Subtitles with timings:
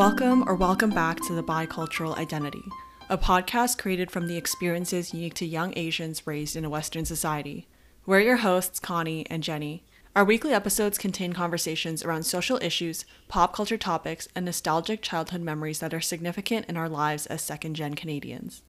[0.00, 2.64] Welcome or welcome back to the Bicultural Identity,
[3.10, 7.68] a podcast created from the experiences unique to young Asians raised in a Western society.
[8.06, 9.84] We're your hosts, Connie and Jenny.
[10.16, 15.80] Our weekly episodes contain conversations around social issues, pop culture topics, and nostalgic childhood memories
[15.80, 18.62] that are significant in our lives as second gen Canadians.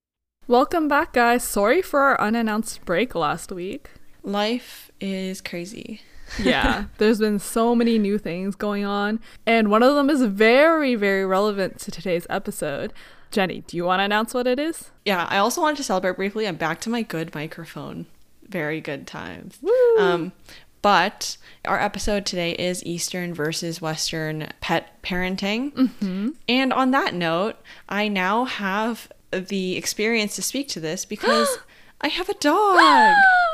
[0.50, 1.45] Welcome back, guys.
[1.45, 3.89] Sorry for our unannounced break last week.
[4.21, 6.02] Life is crazy.
[6.39, 10.95] Yeah, there's been so many new things going on, and one of them is very,
[10.95, 12.94] very relevant to today's episode.
[13.31, 14.91] Jenny, do you want to announce what it is?
[15.05, 16.48] Yeah, I also wanted to celebrate briefly.
[16.48, 18.08] I'm back to my good microphone.
[18.48, 19.58] Very good times.
[19.62, 19.98] Woo!
[19.98, 20.34] Um,
[20.81, 25.72] but our episode today is Eastern versus Western pet parenting.
[25.73, 26.30] Mm-hmm.
[26.50, 27.55] And on that note,
[27.88, 31.58] I now have the experience to speak to this because
[32.02, 33.16] I have a dog.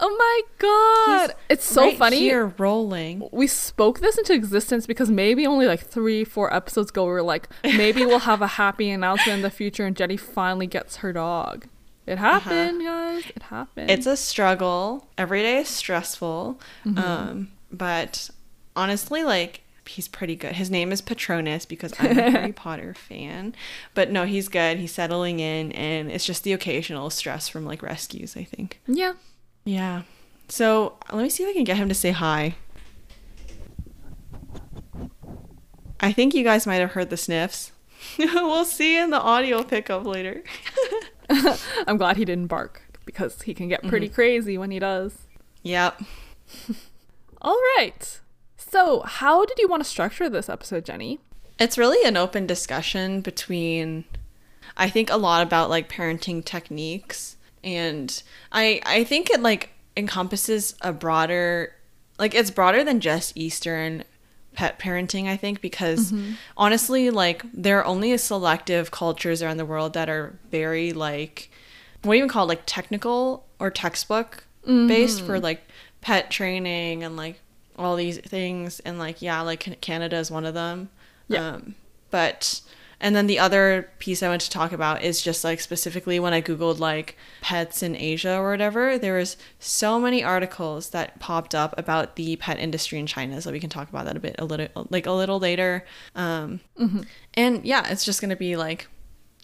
[0.00, 1.30] oh my god!
[1.30, 2.18] He's it's so right funny.
[2.18, 3.28] Here rolling.
[3.32, 7.22] we spoke this into existence because maybe only like three, four episodes ago, we were
[7.22, 11.12] like, maybe we'll have a happy announcement in the future, and Jenny finally gets her
[11.12, 11.66] dog.
[12.06, 13.24] It happened, guys.
[13.36, 13.90] It happened.
[13.90, 15.06] It's a struggle.
[15.16, 16.58] Every day is stressful.
[16.84, 16.98] Mm-hmm.
[16.98, 18.30] Um, but
[18.74, 20.54] honestly, like he's pretty good.
[20.54, 23.54] His name is Patronus because I'm a Harry Potter fan.
[23.94, 24.78] But no, he's good.
[24.78, 28.36] He's settling in, and it's just the occasional stress from like rescues.
[28.36, 28.80] I think.
[28.86, 29.12] yeah.
[29.64, 30.02] Yeah.
[30.48, 32.54] So let me see if I can get him to say hi.
[36.00, 37.72] I think you guys might have heard the sniffs.
[38.18, 40.42] we'll see in the audio pickup later.
[41.86, 44.14] I'm glad he didn't bark because he can get pretty Mm-hmm.
[44.14, 45.14] crazy when he does.
[45.62, 46.00] yep.
[47.42, 48.20] All right.
[48.56, 51.18] So, how did you want to structure this episode, Jenny?
[51.58, 54.04] It's really an open discussion between
[54.76, 58.22] I think a lot about like parenting techniques and
[58.52, 61.74] I I think it like encompasses a broader
[62.18, 64.04] like it's broader than just eastern
[64.54, 66.12] pet parenting I think because
[66.56, 71.50] honestly like there are only a selective cultures around the world that are very like
[72.02, 75.62] what do you even call it like technical or textbook based for like
[76.00, 77.40] pet training and like
[77.78, 78.80] all these things.
[78.80, 80.90] And like yeah like Canada is one of them.
[81.28, 81.54] Yeah.
[81.54, 81.74] um,
[82.10, 82.60] but
[83.00, 86.32] and then the other piece I want to talk about is just like specifically when
[86.34, 91.54] I googled like pets in Asia or whatever, there was so many articles that popped
[91.54, 93.40] up about the pet industry in China.
[93.40, 95.84] So we can talk about that a bit a little like a little later.
[96.14, 96.60] Um,
[97.34, 98.88] And yeah, it's just gonna be like,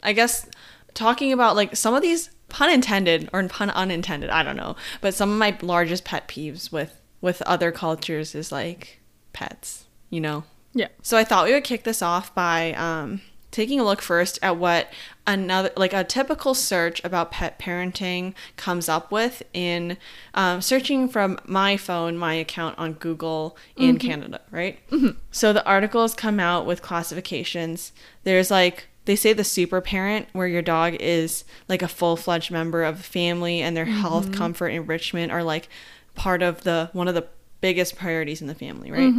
[0.03, 0.49] I guess
[0.95, 5.15] talking about like some of these pun intended or pun unintended, I don't know, but
[5.15, 9.01] some of my largest pet peeves with with other cultures is like
[9.33, 10.45] pets, you know.
[10.75, 10.89] Yeah.
[11.03, 14.57] So I thought we would kick this off by um, taking a look first at
[14.57, 14.93] what
[15.27, 19.97] another, like a typical search about pet parenting comes up with in
[20.35, 24.09] um, searching from my phone, my account on Google in mm-hmm.
[24.09, 24.79] Canada, right?
[24.91, 25.19] Mm-hmm.
[25.31, 27.93] So the articles come out with classifications.
[28.25, 32.51] There's like, they say the super parent, where your dog is like a full fledged
[32.51, 34.01] member of the family and their mm-hmm.
[34.01, 35.69] health, comfort, enrichment are like
[36.17, 37.27] part of the one of the
[37.61, 39.15] biggest priorities in the family, right?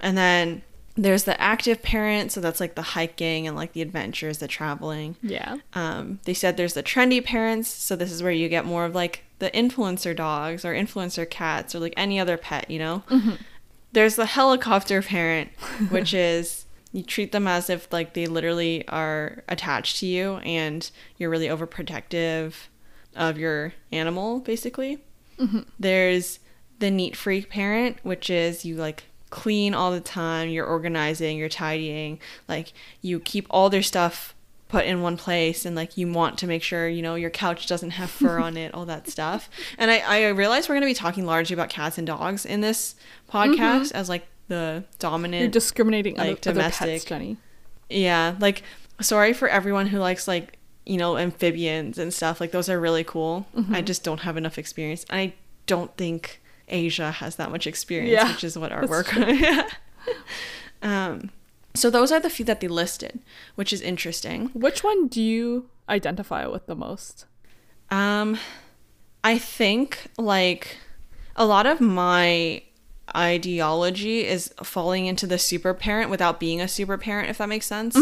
[0.00, 0.62] And then
[0.96, 5.16] there's the active parent, so that's like the hiking and like the adventures, the traveling.
[5.22, 5.56] Yeah.
[5.72, 8.94] Um, they said there's the trendy parents, so this is where you get more of
[8.94, 13.02] like the influencer dogs or influencer cats or like any other pet, you know?
[13.92, 15.50] There's the helicopter parent,
[15.90, 20.88] which is you treat them as if like they literally are attached to you and
[21.16, 22.54] you're really overprotective
[23.16, 24.98] of your animal, basically.
[25.78, 26.38] There's
[26.78, 29.04] the neat freak parent, which is you like
[29.34, 32.72] clean all the time, you're organizing, you're tidying, like
[33.02, 34.32] you keep all their stuff
[34.68, 37.66] put in one place and like you want to make sure, you know, your couch
[37.66, 39.50] doesn't have fur on it, all that stuff.
[39.76, 42.94] And I, I realize we're gonna be talking largely about cats and dogs in this
[43.28, 43.54] mm-hmm.
[43.54, 47.36] podcast as like the dominant You're discriminating like, other, other pets, Jenny.
[47.90, 48.62] yeah, like
[49.00, 52.40] sorry for everyone who likes like you know amphibians and stuff.
[52.40, 53.46] Like those are really cool.
[53.56, 53.74] Mm-hmm.
[53.74, 55.04] I just don't have enough experience.
[55.10, 55.34] And I
[55.66, 56.40] don't think
[56.74, 59.14] Asia has that much experience, Yeah, which is what our work.
[60.82, 61.30] um,
[61.74, 63.20] so those are the few that they listed,
[63.54, 64.48] which is interesting.
[64.52, 67.26] Which one do you identify with the most?
[67.90, 68.38] Um,
[69.22, 70.76] I think like
[71.36, 72.62] a lot of my
[73.16, 77.66] ideology is falling into the super parent without being a super parent, if that makes
[77.66, 77.96] sense.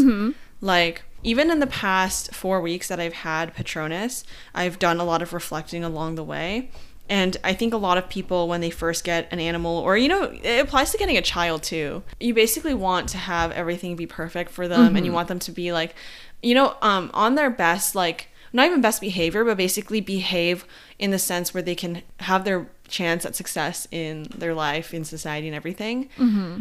[0.61, 4.25] Like, even in the past four weeks that I've had Patronus,
[4.55, 6.71] I've done a lot of reflecting along the way.
[7.09, 10.09] And I think a lot of people, when they first get an animal, or you
[10.09, 12.03] know, it applies to getting a child too.
[12.21, 15.53] You basically want to have everything be perfect for them, and you want them to
[15.53, 15.95] be like,
[16.43, 20.65] you know, um, on their best, like not even best behavior, but basically behave
[20.99, 25.05] in the sense where they can have their chance at success in their life, in
[25.05, 26.09] society, and everything.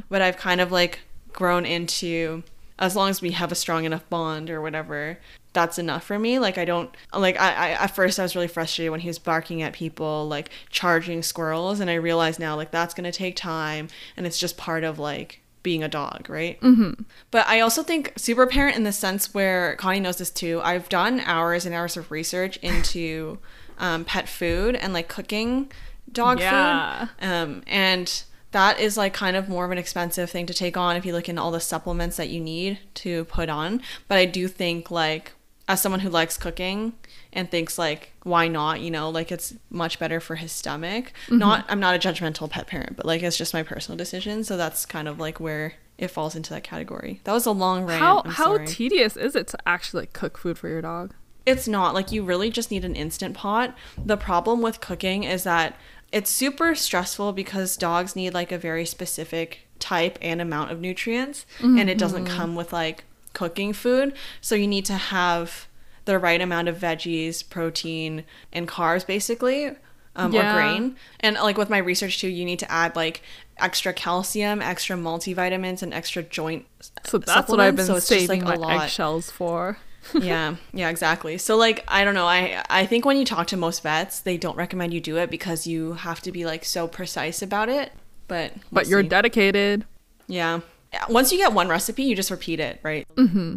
[0.09, 0.99] But I've kind of like
[1.33, 2.43] grown into
[2.79, 5.17] as long as we have a strong enough bond or whatever,
[5.53, 6.39] that's enough for me.
[6.39, 9.19] Like I don't like I, I at first I was really frustrated when he was
[9.19, 13.87] barking at people, like charging squirrels, and I realize now like that's gonna take time
[14.15, 16.59] and it's just part of like being a dog, right?
[16.61, 17.03] Mm-hmm.
[17.29, 20.59] But I also think super parent in the sense where Connie knows this too.
[20.63, 23.37] I've done hours and hours of research into
[23.77, 25.71] um, pet food and like cooking
[26.11, 27.07] dog Yeah.
[27.19, 27.25] food.
[27.27, 30.95] Um, and that is like kind of more of an expensive thing to take on
[30.95, 33.81] if you look into all the supplements that you need to put on.
[34.07, 35.33] But I do think like
[35.71, 36.93] as someone who likes cooking
[37.31, 41.13] and thinks like why not, you know, like it's much better for his stomach.
[41.25, 41.37] Mm-hmm.
[41.37, 44.57] Not I'm not a judgmental pet parent, but like it's just my personal decision, so
[44.57, 47.21] that's kind of like where it falls into that category.
[47.23, 48.01] That was a long rant.
[48.01, 51.13] How how tedious is it to actually like, cook food for your dog?
[51.45, 53.75] It's not like you really just need an instant pot.
[53.97, 55.75] The problem with cooking is that
[56.11, 61.45] it's super stressful because dogs need like a very specific type and amount of nutrients
[61.57, 61.79] mm-hmm.
[61.79, 62.37] and it doesn't mm-hmm.
[62.37, 64.13] come with like cooking food.
[64.41, 65.67] So you need to have
[66.05, 69.71] the right amount of veggies, protein, and carbs basically.
[70.13, 70.49] Um, Yeah.
[70.51, 73.21] or grain and like with my research too you need to add like
[73.59, 76.65] extra calcium extra multivitamins and extra joint
[77.05, 79.77] So that's what I've been so saving like, a my eggshells for.
[80.21, 83.55] yeah yeah exactly so like i don't know i i think when you talk to
[83.55, 86.89] most vets they don't recommend you do it because you have to be like so
[86.89, 87.93] precise about it
[88.27, 89.07] but we'll But you're see.
[89.07, 89.85] dedicated.
[90.27, 90.59] Yeah,
[91.09, 93.55] once you get one recipe you just repeat it right mm-hmm.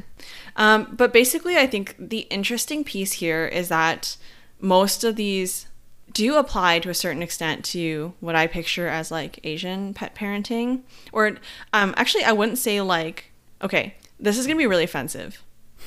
[0.57, 4.17] um but basically i think the interesting piece here is that
[4.61, 5.67] most of these
[6.13, 10.83] do apply to a certain extent to what i picture as like asian pet parenting
[11.13, 11.37] or
[11.73, 13.33] um actually i wouldn't say like
[13.63, 15.43] okay this is gonna be really offensive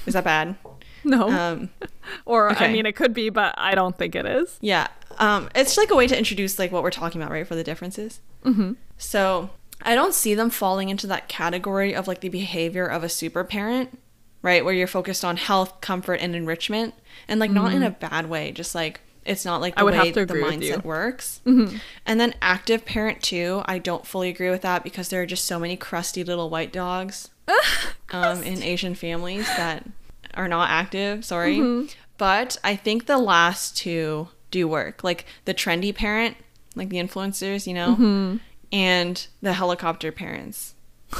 [0.05, 0.55] is that bad
[1.03, 1.29] No.
[1.29, 1.69] um
[2.25, 4.57] or I mean it could be, but I don't think it is.
[4.61, 4.87] Yeah.
[5.17, 7.47] Um, it's like a way to introduce like what we're talking about, right?
[7.47, 8.19] For the differences.
[8.43, 8.73] Mm-hmm.
[8.97, 9.49] So
[9.81, 13.43] I don't see them falling into that category of like the behavior of a super
[13.43, 13.97] parent,
[14.41, 14.63] right?
[14.65, 16.93] Where you're focused on health, comfort, and enrichment,
[17.27, 18.51] and like not in a bad way.
[18.51, 20.73] Just like it's not like the I would way have to the agree with you.
[20.73, 21.41] mindset works.
[21.45, 23.61] And then active parent too.
[23.65, 26.71] I don't fully agree with that because there are just so many crusty little white
[26.73, 27.29] dogs
[28.11, 29.85] um, in Asian families that
[30.33, 31.23] are not active.
[31.25, 31.87] Sorry, Mm-hmm.
[32.17, 35.03] but I think the last two do work.
[35.03, 36.37] Like the trendy parent,
[36.75, 38.37] like the influencers, you know, Mm-hmm.
[38.71, 40.75] And the helicopter parents.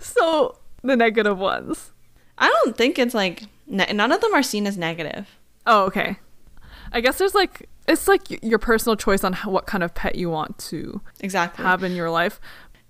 [0.00, 1.92] So the negative ones.
[2.38, 5.28] I don't think it's like ne- none of them are seen as negative.
[5.66, 6.16] Oh, okay.
[6.92, 10.14] I guess there's like it's like your personal choice on how, what kind of pet
[10.16, 11.64] you want to Exactly.
[11.64, 12.40] have in your life.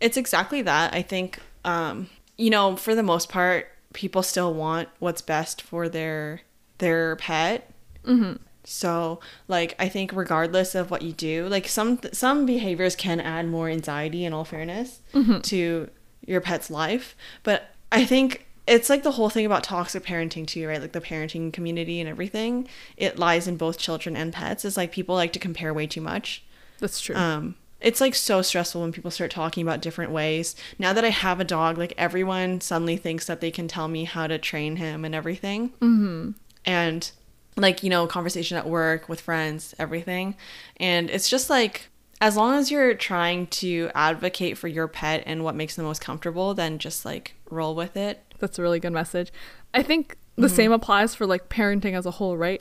[0.00, 0.94] It's exactly that.
[0.94, 5.88] I think, um, you know, for the most part, people still want what's best for
[5.88, 6.40] their
[6.78, 7.70] their pet.
[8.04, 8.42] Mm-hmm.
[8.66, 13.46] So, like, I think regardless of what you do, like some some behaviors can add
[13.49, 14.25] more anxiety.
[14.25, 15.40] In all fairness, Mm-hmm.
[15.40, 15.90] to
[16.26, 20.66] your pet's life, but I think it's like the whole thing about toxic parenting too,
[20.66, 20.81] right?
[20.81, 22.66] Like the parenting community and everything.
[22.96, 24.64] It lies in both children and pets.
[24.64, 26.43] It's like people like to compare way too much.
[26.81, 27.14] That's true.
[27.14, 30.56] Um, it's like so stressful when people start talking about different ways.
[30.78, 34.05] Now that I have a dog, like everyone suddenly thinks that they can tell me
[34.05, 35.69] how to train him and everything.
[35.82, 36.31] Mm-hmm.
[36.64, 37.10] And
[37.56, 40.37] like, you know, conversation at work with friends, everything.
[40.79, 41.89] And it's just like,
[42.21, 46.01] as long as you're trying to advocate for your pet and what makes them most
[46.01, 48.23] comfortable, then just like roll with it.
[48.39, 49.32] That's a really good message.
[49.73, 50.56] I think the Mm-hmm.
[50.56, 52.61] same applies for like parenting as a whole, right?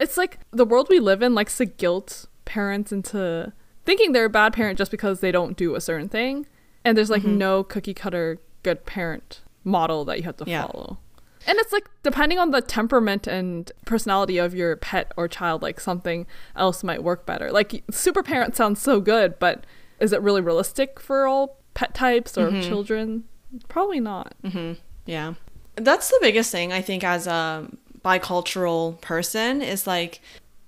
[0.00, 3.52] It's like the world we live in likes to guilt parents into
[3.84, 6.46] thinking they're a bad parent just because they don't do a certain thing.
[6.84, 7.26] And there's Mm-hmm.
[7.28, 10.66] like no cookie cutter good parent model that you have to Yeah.
[10.66, 10.98] follow.
[11.46, 15.80] And it's like depending on the temperament and personality of your pet or child, like
[15.80, 17.50] something else might work better.
[17.50, 19.64] Like super parent sounds so good, but
[19.98, 22.68] is it really realistic for all pet types or Mm-hmm.
[22.68, 23.24] children?
[23.68, 24.34] Probably not.
[24.44, 24.74] Mm-hmm.
[25.06, 25.34] Yeah.
[25.76, 27.68] That's the biggest thing I think as a
[28.04, 30.20] bicultural person is like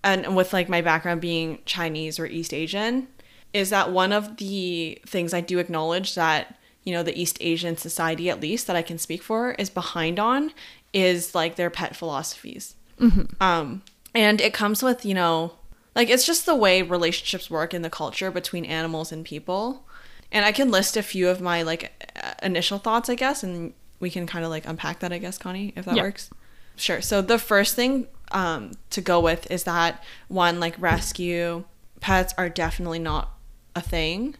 [0.03, 3.09] and with like my background being Chinese or East Asian
[3.53, 7.77] is that one of the things I do acknowledge that you know the East Asian
[7.77, 10.53] society at least that I can speak for is behind on
[10.93, 12.77] is like their pet philosophies.
[13.41, 13.83] Um
[14.15, 15.55] and it comes with, you know,
[15.97, 19.87] like it's just the way relationships work in the culture between animals and people.
[20.31, 23.73] And I can list a few of my like uh, initial thoughts, I guess, and
[24.01, 26.03] we can kind of like unpack that, I guess, Connie, if that Yeah.
[26.03, 26.31] works.
[26.77, 27.01] Sure.
[27.01, 31.65] So the first thing um, to go with is that one, like rescue
[32.01, 33.33] pets are definitely not
[33.77, 34.35] a thing.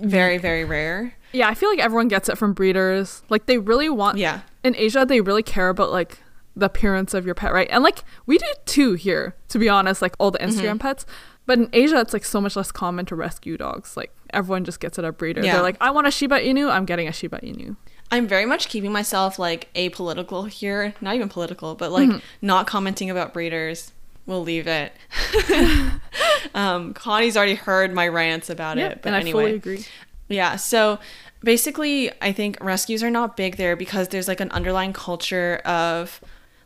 [0.00, 1.14] Very, very rare.
[1.34, 3.22] Yeah, I feel like everyone gets it from breeders.
[3.28, 4.40] Like they really want Yeah.
[4.62, 6.18] in Asia they really care about like
[6.56, 7.68] the appearance of your pet, right?
[7.70, 11.04] And like we do too here, to be honest, like all the Instagram pets.
[11.46, 13.96] But in Asia it's like so much less common to rescue dogs.
[13.96, 15.42] Like everyone just gets it at breeder.
[15.44, 15.54] Yeah.
[15.54, 17.76] They're like, I want a Shiba Inu, I'm getting a Shiba Inu.
[18.12, 20.94] I'm very much keeping myself like apolitical here.
[21.00, 23.92] Not even political, but like not commenting about breeders.
[24.26, 24.92] We'll leave it.
[26.54, 29.42] um, Connie's already heard my rants about Yeah, it, but and I anyway.
[29.42, 29.86] fully agree.
[30.28, 30.98] Yeah, so
[31.42, 36.20] basically I think rescues are not big there because there's like an underlying culture of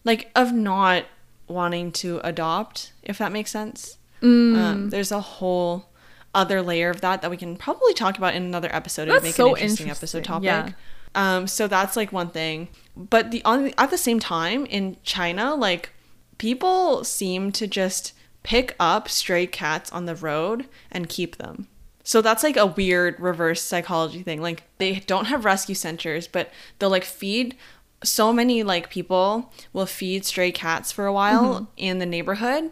[0.05, 1.05] like of not
[1.49, 3.99] wanting to adopt, if that makes sense.
[4.23, 4.57] Mm.
[4.57, 5.87] Um, there's a whole
[6.35, 9.25] other layer of that that we can probably talk about in another episode and That's
[9.25, 10.45] make so an interesting, episode topic.
[10.45, 10.71] yeah.
[11.15, 12.69] Um, so that's like one thing.
[12.97, 15.91] But the on at the same time in China, like
[16.37, 18.13] people seem to just
[18.43, 21.69] pick up stray cats on the road and keep them.
[22.09, 24.41] So that's like a weird reverse psychology thing.
[24.41, 27.55] Like they don't have rescue centers, but they'll like feed
[28.03, 31.65] so many like people will feed stray cats for a while mm-hmm.
[31.77, 32.71] in the neighborhood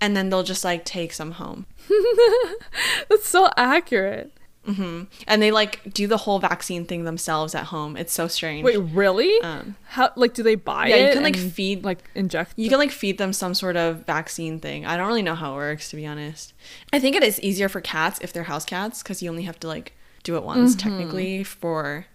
[0.00, 1.66] and then they'll just like take some home.
[3.08, 4.32] That's so accurate.
[4.64, 7.96] Hmm And they like do the whole vaccine thing themselves at home.
[7.96, 8.64] It's so strange.
[8.64, 9.40] Wait, really?
[9.42, 10.90] Um, How like do they buy it?
[10.90, 12.52] yeah, you can, like, feed- like inject.
[12.56, 14.86] You can like feed them some sort of vaccine thing.
[14.86, 16.52] I don't really know how it works to be honest.
[16.92, 19.58] I think it is easier for cats if they're house cats because you only have
[19.60, 22.06] to like do it once technically for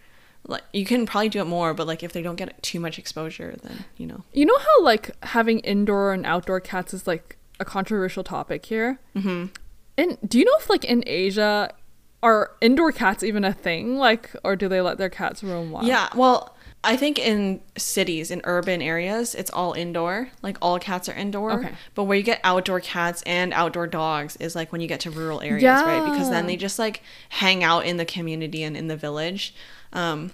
[0.47, 2.97] like you can probably do it more, but like if they don't get too much
[2.97, 4.23] exposure, then you know.
[4.31, 8.99] You know how like having indoor and outdoor cats is like a controversial topic here.
[9.13, 9.47] hmm
[9.97, 11.73] And do you know if like in Asia
[12.23, 13.97] are indoor cats even a thing?
[13.97, 15.85] Like, or do they let their cats roam wild?
[15.87, 20.29] Yeah, well, I think in cities, in urban areas, it's all indoor.
[20.41, 21.53] Like all cats are indoor.
[21.53, 21.71] Okay.
[21.95, 25.11] But where you get outdoor cats and outdoor dogs is like when you get to
[25.11, 26.03] rural areas, right?
[26.11, 29.53] Because then they just like hang out in the community and in the village.
[29.93, 30.31] Um,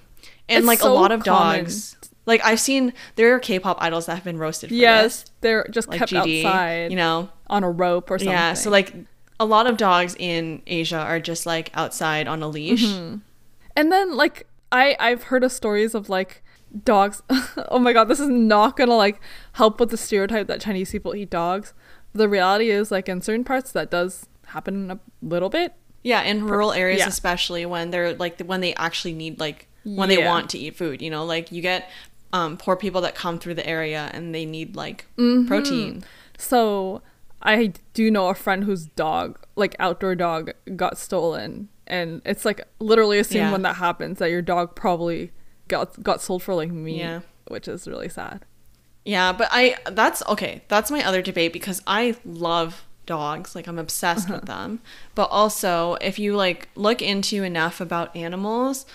[0.50, 1.64] and It's like a lot of common.
[1.64, 1.96] dogs.
[2.26, 5.32] Like I've seen there are K-pop idols that have been roasted for Yes, this.
[5.42, 7.30] they're just Like kept GD, outside, you know.
[7.48, 8.32] on a rope or something.
[8.32, 8.94] Yeah, so like
[9.40, 12.86] a lot of dogs in Asia are just like outside on a leash.
[12.86, 13.18] Mm-hmm.
[13.76, 16.44] And then like I I've heard of stories of like
[16.84, 17.22] dogs.
[17.70, 19.20] oh my god, this is not gonna like
[19.54, 21.74] help with the stereotype that Chinese people eat dogs.
[22.14, 25.74] The reality is like in certain parts that does happen a little bit.
[26.04, 27.08] Yeah, in rural areas yeah.
[27.08, 31.02] especially when they're like when they actually need like when they want to eat food,
[31.02, 31.90] you know, like you get
[32.32, 35.48] um poor people that come through the area and they need like Mm-hmm.
[35.48, 36.04] protein.
[36.38, 37.02] So
[37.44, 42.62] I do know a friend whose dog, like outdoor dog, got stolen, and it's like
[42.80, 43.52] literally assumed Yeah.
[43.52, 45.32] when that happens that your dog probably
[45.68, 47.20] got got sold for like meat, Yeah.
[47.50, 48.46] which is really sad.
[49.06, 50.64] Yeah, but I that's okay.
[50.70, 54.36] That's my other debate because I love dogs, like I'm obsessed Uh-huh.
[54.40, 54.80] with them.
[55.14, 58.86] But also, if you like look into enough about animals,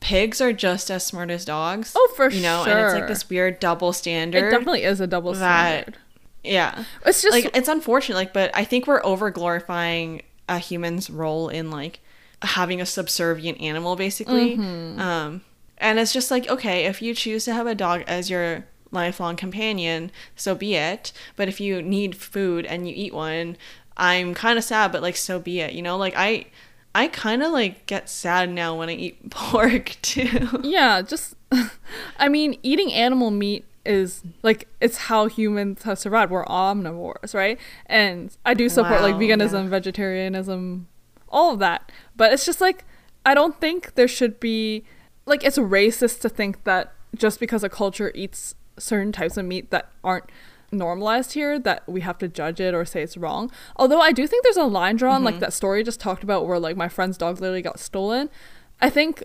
[0.00, 1.92] pigs are just as smart as dogs.
[1.94, 2.36] Oh, for sure.
[2.38, 4.44] you know, and it's like this weird double standard.
[4.46, 5.98] It definitely is a double standard.
[6.44, 6.84] Yeah.
[7.04, 11.48] It's just like it's unfortunate like but i think we're over glorifying a human's role
[11.48, 12.00] in like
[12.42, 15.00] having a subservient animal basically Mm-hmm.
[15.00, 15.42] um
[15.78, 19.36] and it's just like okay if you choose to have a dog as your lifelong
[19.36, 23.56] companion so be it but if you need food and you eat one
[23.96, 26.46] i'm kind of sad but like so be it you know like i
[26.94, 31.34] i kind of like get sad now when i eat pork too yeah, just
[32.18, 36.30] I mean, eating animal meat is like it's how humans have survived.
[36.30, 37.58] We're omnivores, right?
[37.86, 39.70] And I do support like veganism, yeah.
[39.70, 40.88] vegetarianism,
[41.28, 41.90] all of that.
[42.16, 42.84] But it's just like
[43.24, 44.84] I don't think there should be
[45.26, 49.70] like it's racist to think that just because a culture eats certain types of meat
[49.70, 50.30] that aren't
[50.72, 53.50] normalized here that we have to judge it or say it's wrong.
[53.76, 55.40] Although I do think there's a line drawn like mm-hmm.
[55.40, 58.30] that story just talked about where like my friend's dog literally got stolen.
[58.80, 59.24] I think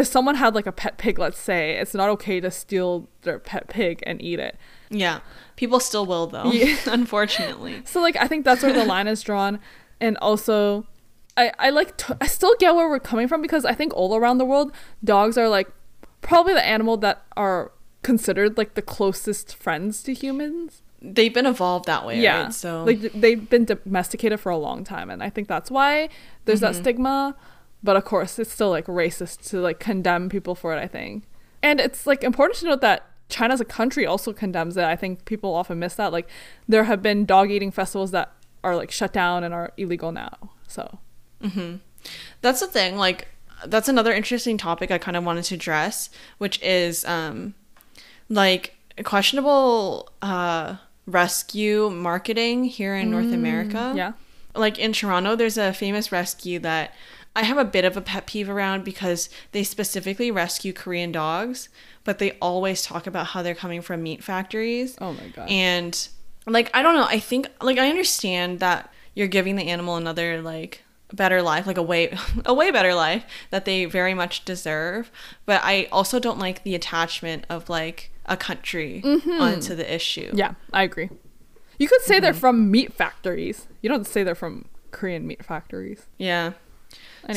[0.00, 3.38] if someone had like a pet pig, let's say, it's not okay to steal their
[3.38, 4.56] pet pig and eat it.
[4.90, 5.20] yeah
[5.56, 6.74] people still will though Yeah.
[6.98, 9.60] unfortunately So like I think that's where the line is drawn,
[10.00, 10.86] and also,
[11.36, 14.16] I I like t- I still get where we're coming from because I think all
[14.16, 14.72] around the world
[15.04, 15.68] dogs are like
[16.22, 20.82] probably the animal that are considered like the closest friends to humans.
[21.02, 22.54] they've been evolved that way yeah, right?
[22.54, 26.08] so like they've been domesticated for a long time, and I think that's why
[26.44, 26.82] there's that mm-hmm.
[26.82, 27.36] stigma.
[27.82, 30.78] But of course, it's still like racist to like condemn people for it.
[30.78, 31.24] I think,
[31.62, 34.84] and it's like important to note that China as a country also condemns it.
[34.84, 36.12] I think people often miss that.
[36.12, 36.28] Like
[36.68, 38.32] there have been dog eating festivals that
[38.62, 40.50] are like shut down and are illegal now.
[40.68, 40.98] So
[42.40, 43.28] that's the thing like
[43.66, 46.08] that's another interesting topic i kind of wanted to address
[46.38, 47.54] which is um
[48.28, 54.12] like questionable uh rescue marketing here in north america yeah,
[54.54, 56.94] like in toronto there's a famous rescue that
[57.34, 61.68] i have a bit of a pet peeve around because they specifically rescue korean dogs
[62.04, 65.48] but they always talk about how they're coming from meat factories Oh my god.
[65.50, 66.08] and
[66.46, 70.40] like I don't know, I think like I understand that you're giving the animal another
[70.42, 75.10] like better life, like a way a way better life that they very much deserve.
[75.46, 79.40] But I also don't like the attachment of like a country mm-hmm.
[79.40, 80.30] onto the issue.
[80.34, 81.10] Yeah, I agree.
[81.78, 82.40] You could say they're mm-hmm.
[82.40, 83.66] from meat factories.
[83.80, 86.06] You don't say they're from Korean meat factories.
[86.18, 86.52] Yeah.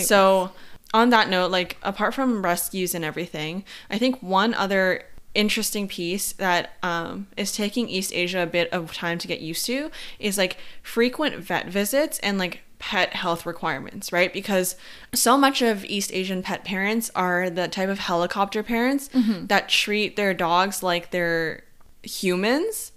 [0.05, 0.51] So,
[0.93, 6.33] on that note, like apart from rescues and everything, I think one other interesting piece
[6.33, 10.37] that um, is taking East Asia a bit of time to get used to is
[10.37, 14.31] like frequent vet visits and like pet health requirements, right?
[14.33, 14.75] Because
[15.13, 19.09] so much of East Asian pet parents are the type of helicopter parents
[19.47, 21.63] that treat their dogs like they're
[22.03, 22.91] humans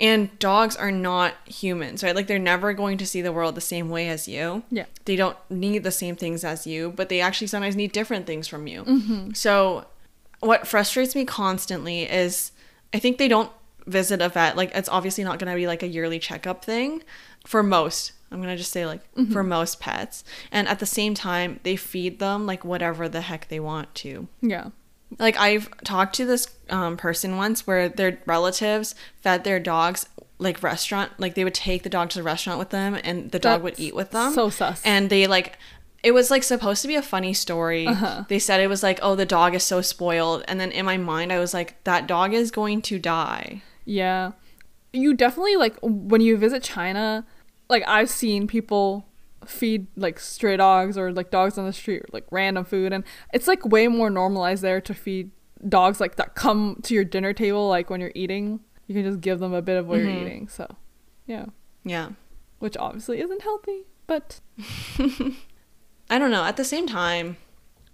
[0.00, 2.14] and dogs are not humans right?
[2.14, 4.62] Like they're never going to see the world the same way as you.
[4.70, 4.86] Yeah.
[5.04, 8.48] they don't need the same things as you but they actually sometimes need different things
[8.48, 8.84] from you.
[8.84, 9.32] Mm-hmm.
[9.32, 9.86] So
[10.40, 12.52] what frustrates me constantly is
[12.94, 13.50] i think they don't
[13.86, 14.54] visit a vet.
[14.56, 17.02] Like it's obviously not going to be like a yearly checkup thing
[17.46, 19.32] for most i'm going to just say like mm-hmm.
[19.32, 20.24] for most pets.
[20.52, 24.28] And at the same time they feed them like whatever the heck they want to.
[24.42, 24.70] Yeah.
[25.18, 30.06] Like I've talked to this um, person once where their relatives fed their dogs
[30.38, 33.38] like restaurant, like they would take the dog to the restaurant with them, and the
[33.38, 34.32] dog would eat with them.
[34.32, 34.82] so sus.
[34.84, 35.58] And they like.
[36.00, 37.84] It was like supposed to be a funny story.
[37.84, 38.22] Uh-huh.
[38.28, 40.44] They said it was like, oh, the dog is so spoiled.
[40.46, 43.62] And then in my mind, I was like, that dog is going to die.
[43.84, 44.30] Yeah.
[44.92, 47.26] You definitely like when you visit China,
[47.68, 49.07] like I've seen people
[49.46, 53.46] feed like stray dogs or like dogs on the street like random food and it's
[53.46, 55.30] like way more normalized there to feed
[55.68, 58.60] dogs like that come to your dinner table like when you're eating.
[58.86, 60.04] You can just give them a bit of what Mhm.
[60.04, 60.48] you're eating.
[60.48, 60.66] So,
[61.26, 61.46] yeah.
[61.84, 62.10] Yeah.
[62.58, 64.40] Which obviously isn't healthy, but
[66.10, 66.44] I don't know.
[66.44, 67.36] At the same time,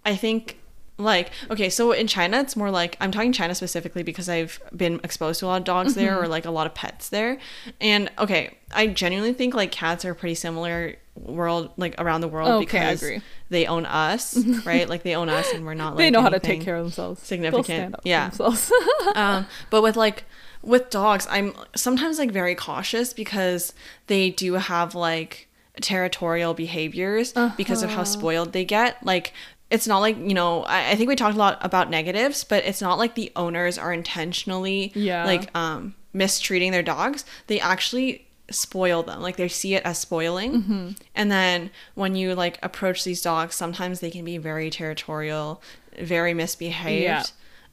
[0.05, 0.59] I think
[0.97, 5.01] like okay, so in China it's more like I'm talking China specifically because I've been
[5.03, 7.39] exposed to a lot of dogs there or like a lot of pets there.
[7.81, 12.49] And okay, I genuinely think like cats are pretty similar world like around the world
[12.49, 13.21] Okay, I because agree.
[13.49, 14.89] they own us, right?
[14.89, 16.85] Like they own us and we're not like they know how to take care of
[16.85, 17.23] themselves.
[17.23, 17.95] Significant.
[18.05, 18.29] Yeah.
[18.31, 18.73] themselves.
[19.15, 20.25] um, but with like
[20.63, 23.73] with dogs, I'm sometimes like very cautious because
[24.07, 25.49] they do have like
[25.81, 28.05] territorial behaviors because of how Uh-huh.
[28.05, 29.05] spoiled they get.
[29.05, 29.33] Like
[29.71, 32.65] it's not like you know I, I think we talked a lot about negatives, but
[32.65, 35.25] it's not like the owners are intentionally Yeah.
[35.25, 37.25] like um mistreating their dogs.
[37.47, 40.89] They actually spoil them like they see it as spoiling Mm-hmm.
[41.15, 45.63] and then when you like approach these dogs sometimes they can be very territorial
[45.99, 47.21] very misbehaved Yeah.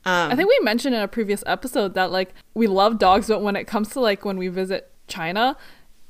[0.06, 3.42] um I think we mentioned in a previous episode that like we love dogs, but
[3.42, 5.58] when it comes to like when we visit China,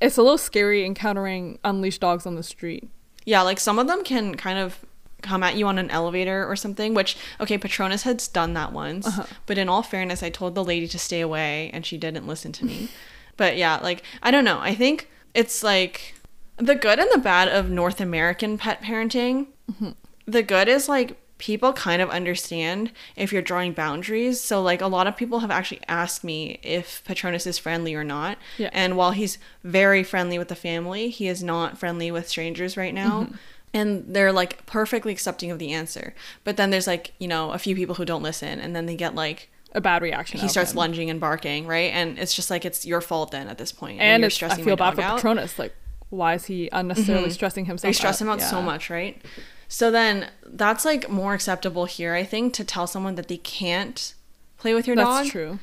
[0.00, 2.88] it's a little scary encountering unleashed dogs on the street.
[3.24, 4.84] Yeah, like some of them can kind of
[5.22, 9.06] come at you on an elevator or something, which, okay, Patronus had done that once.
[9.06, 9.24] Uh-huh.
[9.46, 12.50] But in all fairness, I told the lady to stay away and she didn't listen
[12.52, 12.88] to me.
[13.36, 14.60] but yeah, like, I don't know.
[14.60, 16.14] I think it's like
[16.56, 19.46] the good and the bad of North American pet parenting.
[19.70, 19.90] Mm-hmm.
[20.26, 24.40] The good is like people kind of understand if you're drawing boundaries.
[24.40, 28.04] So, like, a lot of people have actually asked me if Patronus is friendly or
[28.04, 28.38] not.
[28.58, 28.70] Yeah.
[28.72, 32.94] And while he's very friendly with the family, he is not friendly with strangers right
[32.94, 33.22] now.
[33.22, 33.34] Mm-hmm.
[33.74, 36.14] And they're like perfectly accepting of the answer.
[36.44, 38.94] But then there's like, you know, a few people who don't listen and then they
[38.94, 40.38] get like, A bad reaction.
[40.40, 40.78] he starts him.
[40.78, 41.92] lunging and barking, right?
[41.92, 44.00] And it's just like, it's your fault then at this point.
[44.00, 45.16] and you're it's, I feel bad for out.
[45.16, 45.58] Patronus.
[45.58, 45.74] Like,
[46.10, 47.88] why is he unnecessarily stressing himself?
[47.88, 49.20] They stress him out so much, right?
[49.68, 54.12] So then that's like more acceptable here, I think, to tell someone that they can't
[54.58, 55.18] play with your That's dog.
[55.20, 55.58] That's true.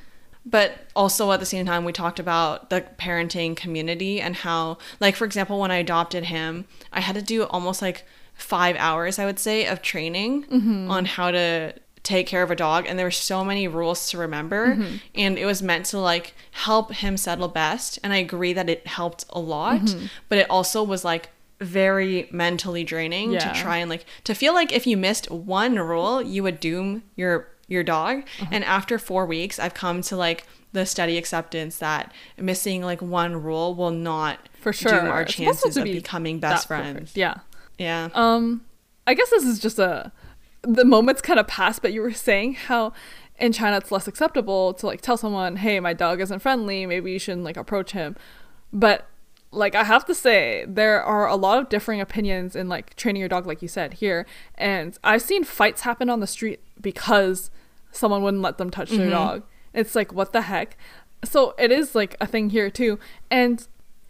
[0.45, 5.15] But also at the same time, we talked about the parenting community and how, like,
[5.15, 9.25] for example, when I adopted him, I had to do almost like five hours, I
[9.25, 10.89] would say, of training Mm-hmm.
[10.89, 12.85] on how to take care of a dog.
[12.87, 14.75] And there were so many rules to remember.
[14.75, 14.95] Mm-hmm.
[15.15, 17.99] And it was meant to like help him settle best.
[18.03, 19.81] And I agree that it helped a lot.
[19.81, 20.05] Mm-hmm.
[20.29, 21.29] But it also was like,
[21.61, 23.51] very mentally draining Yeah.
[23.51, 27.03] to try and like to feel like if you missed one rule you would doom
[27.17, 28.45] your your dog Uh-huh.
[28.53, 33.43] and after four weeks i've come to like the steady acceptance that missing like one
[33.43, 35.01] rule will not For sure.
[35.01, 36.95] doom our chances of be becoming best that perfect.
[36.95, 37.35] friends Yeah.
[37.77, 38.61] yeah Um,
[39.05, 40.13] I guess this is just a
[40.61, 42.93] the moments kind of passed, but you were saying how
[43.37, 46.85] in China it's less acceptable to like tell someone, "Hey, my dog isn't friendly.
[46.85, 48.15] Maybe you shouldn't like approach him."
[48.73, 49.07] But
[49.51, 53.19] like I have to say, there are a lot of differing opinions in like training
[53.21, 57.49] your dog, like you said here, and I've seen fights happen on the street because
[57.91, 59.09] someone wouldn't let them touch their mm-hmm.
[59.11, 59.43] dog.
[59.73, 60.77] It's like what the heck.
[61.23, 62.99] So it is like a thing here too,
[63.31, 63.65] and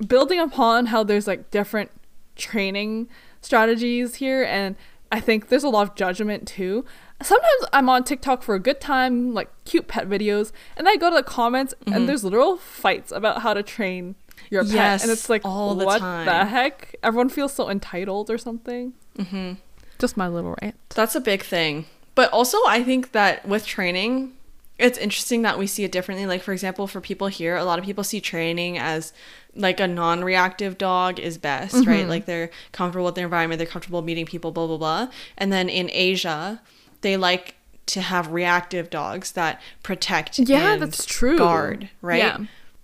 [0.05, 1.91] building upon how there's like different
[2.35, 3.07] training
[3.41, 4.75] strategies here and
[5.11, 6.85] I think there's a lot of judgment too.
[7.21, 11.09] Sometimes I'm on TikTok for a good time, like cute pet videos, and I go
[11.09, 14.15] to the comments and there's literal fights about how to train
[14.49, 16.25] your pet, Yes, and it's like all the what time.
[16.25, 16.95] the heck?
[17.03, 18.93] Everyone feels so entitled or something.
[19.17, 19.53] Mm-hmm.
[19.99, 20.75] Just my little rant.
[20.89, 21.85] That's a big thing.
[22.15, 24.33] But also, I think that with training,
[24.79, 26.25] it's interesting that we see it differently.
[26.25, 29.13] Like, for example, for people here, a lot of people see training as
[29.55, 32.07] like a non reactive dog is best, right?
[32.07, 35.09] Like, they're comfortable with their environment, they're comfortable meeting people, blah, blah, blah.
[35.37, 36.61] And then in Asia,
[37.01, 37.55] they like
[37.87, 41.37] to have reactive dogs that protect Yeah, and that's true.
[41.37, 42.19] guard, right?
[42.19, 42.37] Yeah.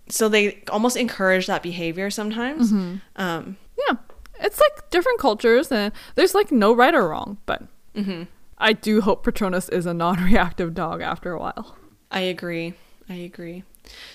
[0.10, 2.72] So they almost encourage that behavior sometimes.
[3.16, 3.96] Um, Yeah,
[4.40, 7.38] it's like different cultures, and there's like no right or wrong.
[7.46, 7.64] But
[7.96, 8.24] Mm-hmm.
[8.58, 11.78] I do hope Patronus is a non-reactive dog after a while.
[12.16, 12.74] I agree.
[13.08, 13.64] I agree.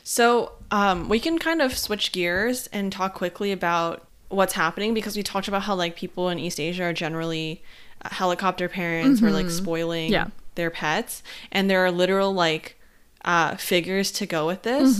[0.02, 5.16] So um, we can kind of switch gears and talk quickly about what's happening because
[5.16, 7.62] we talked about how like people in East Asia are generally
[8.04, 10.28] uh, helicopter parents or like spoiling Yeah.
[10.56, 12.76] their pets, and there are literal like
[13.24, 14.98] uh, figures to go with this.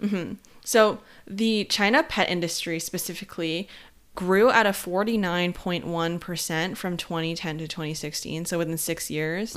[0.00, 0.32] hmm
[0.64, 3.68] So the China pet industry specifically
[4.14, 9.56] grew at a 49.1% from 2010 to 2016, so within six years.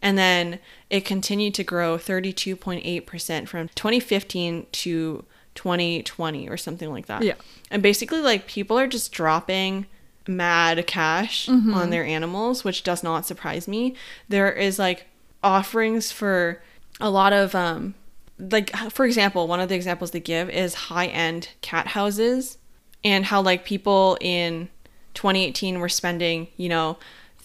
[0.00, 7.22] And then it continued to grow 32.8% from 2015 to 2020 or something like that.
[7.22, 7.34] Yeah.
[7.70, 9.86] And basically, like, people are just dropping
[10.28, 13.96] mad cash on their animals, which does not surprise me.
[14.28, 15.06] There is like
[15.42, 16.62] offerings for
[17.00, 17.94] a lot of, um,
[18.38, 22.58] like, for example, one of the examples they give is high end cat houses
[23.02, 24.68] and how, like, people in
[25.14, 26.98] 2018 were spending, you know,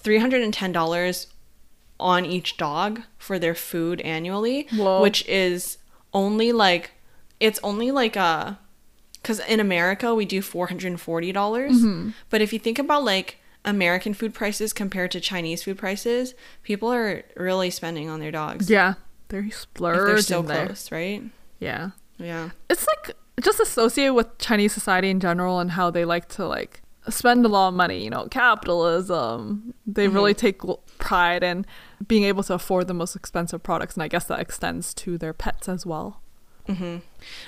[0.03, 1.27] $310
[2.03, 5.01] on each dog for their food annually, Whoa.
[5.01, 5.77] which is
[6.13, 6.91] only like
[7.39, 8.59] it's only like a
[9.21, 12.09] because in America we do four hundred and forty dollars, Mm-hmm.
[12.29, 16.91] but if you think about like American food prices compared to Chinese food prices, people
[16.91, 18.69] are really spending on their dogs.
[18.69, 18.95] Yeah,
[19.29, 20.65] they're if they're splurging so there.
[20.65, 21.23] close, right?
[21.59, 22.49] Yeah, Yeah.
[22.69, 26.81] it's like just associated with Chinese society in general and how they like to like
[27.09, 28.03] spend a lot of money.
[28.03, 29.73] You know, capitalism.
[29.87, 30.61] They really take
[30.97, 31.65] pride in
[32.07, 35.33] being able to afford the most expensive products, and I guess that extends to their
[35.33, 36.21] pets as well.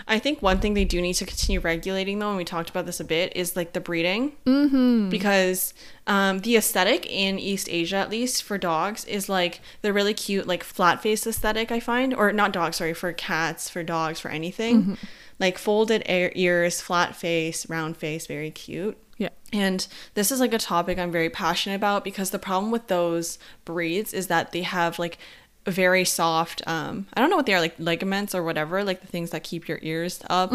[0.07, 2.85] I think one thing they do need to continue regulating, though, and we talked about
[2.85, 4.33] this a bit, is like the breeding.
[4.45, 5.09] Mm-hmm.
[5.09, 5.73] Because
[6.05, 10.47] um, the aesthetic in East Asia, at least for dogs, is like the really cute,
[10.47, 12.13] like flat face aesthetic, I find.
[12.13, 14.97] Or not dogs, sorry, for cats, for dogs, for anything.
[15.39, 18.97] Like folded ears, flat face, round face, very cute.
[19.17, 19.29] Yeah.
[19.55, 23.39] And this is like a topic I'm very passionate about because the problem with those
[23.63, 25.17] breeds is that they have like
[25.65, 29.07] very soft um I don't know what they are like ligaments or whatever, like the
[29.07, 30.51] things that keep your ears up.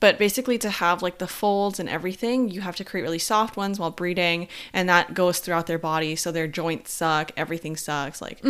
[0.00, 3.56] But basically to have like the folds and everything, you have to create really soft
[3.56, 8.20] ones while breeding and that goes throughout their body so their joints suck, everything sucks.
[8.20, 8.40] Like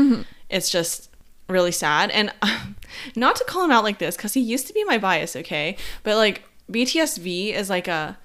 [0.48, 1.11] it's just
[1.48, 2.33] really sad and
[3.16, 5.76] not to call him out like this cuz he used to be my bias, okay?
[6.02, 8.18] But like BTSV is like a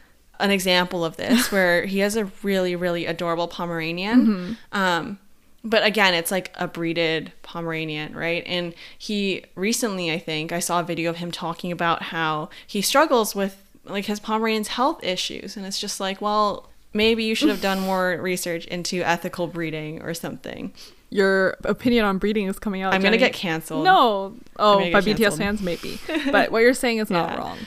[0.44, 5.18] an example of this where he has a really really adorable pomeranian um
[5.64, 10.80] but again it's like a breeded pomeranian right and he recently i think i saw
[10.82, 15.56] a video of him talking about how he struggles with like his pomeranian's health issues
[15.58, 20.02] and it's just like well maybe you should have done more research into ethical breeding
[20.04, 20.72] or something
[21.10, 22.94] Your opinion on breeding is coming out.
[22.94, 24.36] i'm gonna get canceled No.
[24.60, 26.00] Oh, by get BTS fans, maybe.
[26.32, 27.38] but what you're saying is not Yeah.
[27.40, 27.58] wrong.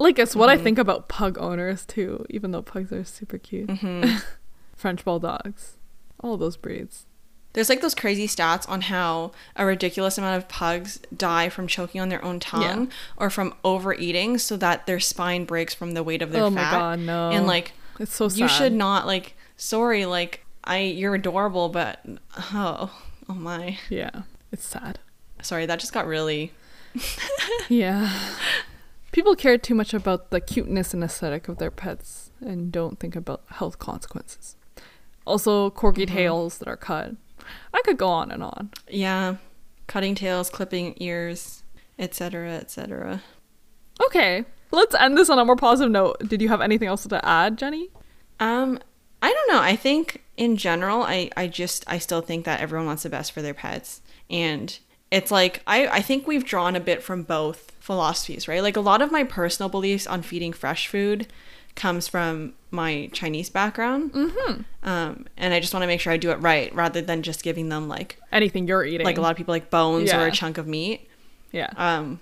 [0.00, 0.64] Like, it's what I Mm-hmm.
[0.64, 3.68] think about pug owners, too, even though pugs are super cute.
[3.68, 4.16] Mm-hmm.
[4.74, 5.76] French bulldogs.
[6.20, 7.06] All those breeds.
[7.52, 12.00] There's like those crazy stats on how a ridiculous amount of pugs die from choking
[12.00, 16.22] on their own tongue or from overeating so that their spine breaks from the weight
[16.22, 16.72] of their oh fat.
[16.72, 17.30] my god, no.
[17.30, 18.38] And like it's so sad.
[18.38, 21.98] you should not like sorry, like I you're adorable, but
[22.54, 22.96] oh
[23.28, 23.78] oh my.
[23.88, 25.00] Yeah, it's sad.
[25.42, 26.52] Sorry, that just got really
[27.68, 28.12] Yeah.
[29.12, 33.16] People care too much about the cuteness and aesthetic of their pets and don't think
[33.16, 34.56] about health consequences.
[35.26, 36.14] Also, corgi Mm-hmm.
[36.16, 37.12] tails that are cut.
[37.74, 38.70] I could go on and on.
[38.88, 39.36] yeah,
[39.86, 41.62] cutting tails, clipping ears,
[41.98, 43.22] etc., etc.
[44.06, 46.16] Okay, let's end this on a more positive note.
[46.28, 47.88] Did you have anything else to add, Jenny?
[48.38, 48.78] Um,
[49.20, 49.60] I don't know.
[49.60, 53.32] I think in general, I, I just I still think that everyone wants the best
[53.32, 54.78] for their pets, and
[55.10, 58.62] it's like I I think we've drawn a bit from both philosophies, right?
[58.62, 61.26] Like a lot of my personal beliefs on feeding fresh food
[61.74, 64.62] comes from my Chinese background, mm-hmm.
[64.88, 67.42] um, and I just want to make sure I do it right rather than just
[67.42, 69.04] giving them like Anything you're eating.
[69.04, 71.08] like a lot of people like bones or a chunk of meat.
[71.52, 71.70] Yeah.
[71.76, 72.20] Um,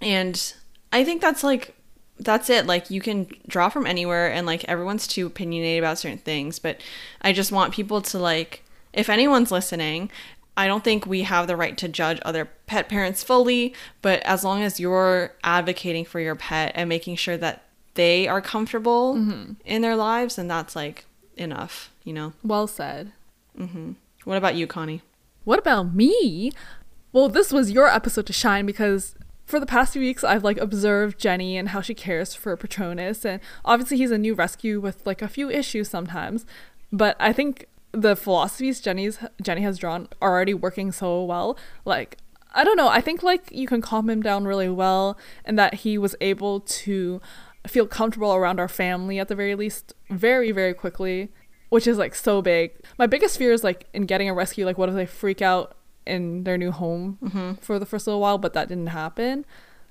[0.00, 0.54] and
[0.92, 1.74] I think that's like
[2.20, 2.66] that's it.
[2.66, 6.58] Like you can draw from anywhere, and like everyone's too opinionated about certain things.
[6.58, 6.80] But
[7.22, 10.10] I just want people to like, if anyone's listening,
[10.58, 14.42] I don't think we have the right to judge other pet parents fully, but as
[14.42, 17.62] long as you're advocating for your pet and making sure that
[17.94, 19.52] they are comfortable mm-hmm.
[19.64, 21.04] in their lives, then that's like
[21.36, 22.32] enough, you know?
[22.42, 23.12] Well said.
[23.56, 23.92] Mm-hmm.
[24.24, 25.02] What about you, Connie?
[25.44, 26.50] What about me?
[27.12, 29.14] Well, this was your episode to shine because
[29.46, 33.24] for the past few weeks I've like observed Jenny and how she cares for Patronus
[33.24, 36.44] and obviously he's a new rescue with like a few issues sometimes.
[36.90, 41.58] But I think the philosophies Jenny's Jenny has drawn are already working so well.
[41.84, 42.18] Like
[42.54, 45.74] I don't know, I think like you can calm him down really well and that
[45.74, 47.20] he was able to
[47.66, 51.30] feel comfortable around our family at the very least very very quickly
[51.68, 52.72] which is like so big.
[52.98, 55.76] My biggest fear is like in getting a rescue, like what if they freak out
[56.06, 57.18] in their new home
[57.60, 59.44] for the first little while, but that didn't happen.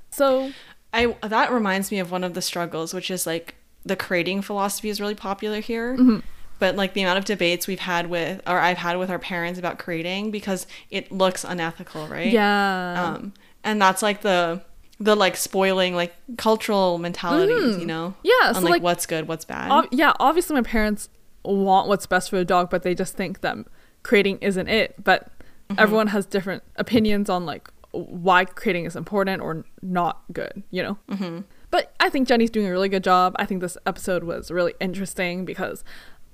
[0.09, 0.51] So
[0.93, 3.55] I that reminds me of one of the struggles, which is like
[3.85, 5.95] the crating philosophy is really popular here.
[5.95, 6.19] Mm-hmm.
[6.59, 9.59] But like the amount of debates we've had with, or I've had with our parents
[9.59, 12.31] about crating because it looks unethical, right?
[12.31, 14.61] yeah, Um, and that's like the
[14.99, 18.15] the like spoiling like cultural mentalities, you know?
[18.17, 18.27] Mm-hmm.
[18.27, 19.69] Yeah, On so, like, like, what's good, what's bad.
[19.69, 20.13] Ob- yeah.
[20.19, 21.09] Obviously, my parents
[21.43, 23.57] want what's best for the dog, but they just think that
[24.03, 24.95] crating isn't it.
[25.03, 25.29] But
[25.77, 30.63] everyone has different opinions on like why crating is important or not good.
[30.71, 30.97] You know.
[31.09, 31.39] Mm-hmm.
[31.69, 33.35] But I think Jenny's doing a really good job.
[33.37, 35.83] I think this episode was really interesting because,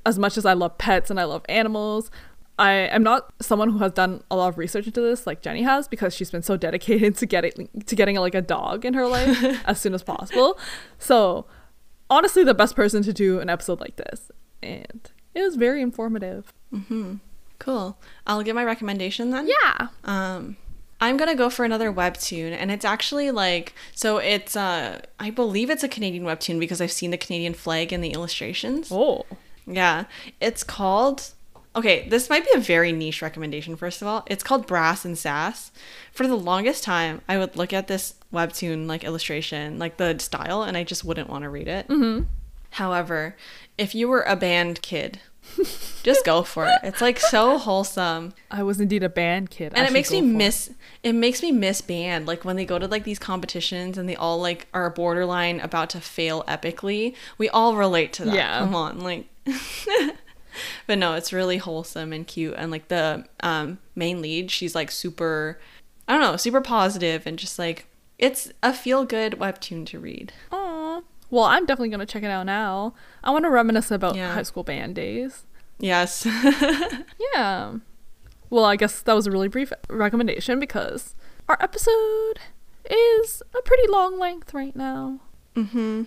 [0.06, 2.12] as much as I love pets and I love animals,
[2.60, 5.64] I am not someone who has done a lot of research into this like Jenny
[5.64, 9.08] has because she's been so dedicated to getting to getting like a dog in her
[9.08, 10.58] life as soon as possible.
[11.00, 11.46] So
[12.10, 14.32] honestly the best person to do an episode like this.
[14.62, 16.54] And it was very informative.
[16.74, 17.16] Mm-hmm.
[17.60, 17.98] cool.
[18.28, 19.48] I'll give my recommendation then.
[19.48, 19.88] Yeah.
[20.04, 20.58] Um,
[21.02, 24.20] I'm gonna go for another webtoon, and it's actually like so.
[24.20, 28.00] It's uh, I believe it's a Canadian webtoon because I've seen the Canadian flag in
[28.00, 28.88] the illustrations.
[28.90, 29.26] Oh.
[29.66, 30.06] Yeah,
[30.40, 31.32] it's called.
[31.76, 33.76] Okay, this might be a very niche recommendation.
[33.76, 35.72] First of all, it's called Brass and Sass.
[36.12, 40.64] For the longest time, I would look at this webtoon like illustration, like the style,
[40.64, 41.88] and I just wouldn't want to read it.
[41.88, 42.26] Mm-hmm.
[42.72, 43.36] However,
[43.78, 45.20] if you were a band kid,
[46.04, 46.80] just go for it.
[46.84, 49.74] It's like so wholesome I was indeed a band kid.
[49.76, 50.72] I and it makes me miss
[51.04, 54.16] it makes me miss band like when they go to like these competitions and they
[54.16, 58.60] all like are borderline about to fail epically we all relate to that Yeah.
[58.60, 59.28] come on like
[60.88, 64.92] but no it's really wholesome and cute and like the um main lead she's like
[64.92, 65.60] super
[66.08, 67.88] i don't know super positive and just like
[68.20, 70.63] it's a feel good webtoon to read Aw.
[71.34, 72.94] Well, I'm definitely gonna check it out now.
[73.24, 74.34] I want to reminisce about Yeah.
[74.36, 75.46] high school band days.
[75.80, 76.26] yes
[77.34, 77.74] Yeah.
[78.52, 81.16] Well, I guess that was a really brief recommendation because
[81.50, 82.40] our episode
[82.88, 85.20] is a pretty long length right now.
[85.56, 86.06] Mhm.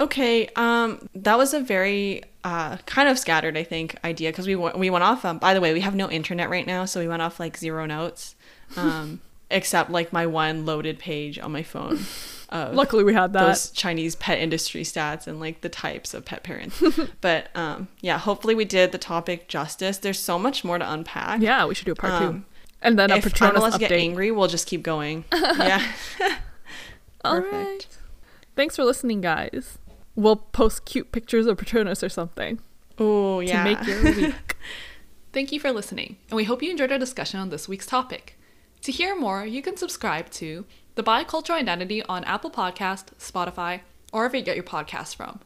[0.00, 4.56] Okay, um, that was a very uh, kind of scattered, I think, idea because we
[4.56, 5.24] went we went off.
[5.24, 7.56] Um, by the way, we have no internet right now, so we went off like
[7.58, 8.34] zero notes,
[8.76, 12.00] um, except like my one loaded page on my phone.
[12.52, 13.46] Of Luckily, we had that.
[13.46, 16.82] those Chinese pet industry stats and like the types of pet parents.
[17.20, 19.98] but um, yeah, hopefully we did the topic justice.
[19.98, 21.40] There's so much more to unpack.
[21.42, 22.26] Yeah, we should do a part two.
[22.28, 22.46] Um,
[22.82, 24.00] And then a if Patronus Unless get update.
[24.00, 25.26] angry, we'll just keep going.
[25.32, 25.92] yeah.
[27.24, 27.52] All Perfect.
[27.54, 27.86] right.
[28.56, 29.78] Thanks for listening, guys.
[30.16, 32.58] We'll post cute pictures of Patronus or something
[32.98, 33.62] Oh yeah.
[33.62, 34.56] to make your week.
[35.32, 38.36] Thank you for listening, and we hope you enjoyed our discussion on this week's topic.
[38.82, 40.64] To hear more, you can subscribe to
[40.94, 45.40] The Bicultural Identity on Apple Podcast, Spotify, or wherever you get your podcasts from.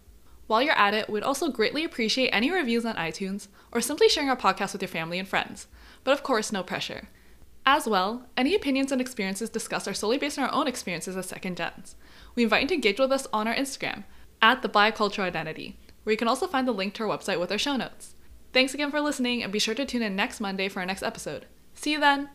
[0.46, 4.30] While you're at it, we'd also greatly appreciate any reviews on iTunes or simply sharing
[4.30, 5.66] our podcast with your family and friends.
[6.04, 7.08] But of course, no pressure.
[7.66, 11.26] As well, any opinions and experiences discussed are solely based on our own experiences as
[11.26, 11.96] second gens.
[12.36, 14.04] We invite you to engage with us on our Instagram,
[14.40, 17.50] at The Bicultural Identity, where you can also find the link to our website with
[17.50, 18.14] our show notes.
[18.52, 21.02] Thanks again for listening, and be sure to tune in next Monday for our next
[21.02, 21.46] episode.
[21.74, 22.28] See you then!